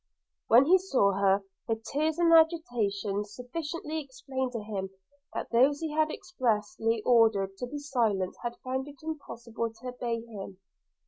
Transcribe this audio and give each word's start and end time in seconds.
When 0.47 0.65
he 0.65 0.79
saw 0.79 1.11
her, 1.11 1.43
her 1.67 1.75
tears 1.75 2.17
and 2.17 2.33
agitation 2.33 3.23
sufficiently 3.23 4.01
explained 4.01 4.51
to 4.53 4.63
him, 4.63 4.89
that 5.35 5.51
those 5.51 5.79
he 5.79 5.91
had 5.91 6.09
expressly 6.09 7.03
ordered 7.05 7.55
to 7.57 7.67
be 7.67 7.77
silent 7.77 8.33
had 8.41 8.57
found 8.63 8.87
it 8.87 8.97
impossible 9.03 9.71
to 9.71 9.89
obey 9.89 10.23
him. 10.25 10.57